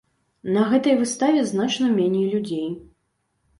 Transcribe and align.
На 0.55 0.63
гэтай 0.71 0.95
выставе 1.01 1.45
значна 1.51 1.93
меней 2.01 2.27
людзей. 2.33 2.67